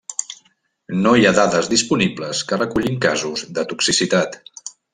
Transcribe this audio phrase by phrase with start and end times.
[1.01, 4.41] No hi ha dades disponibles que recullin casos de toxicitat.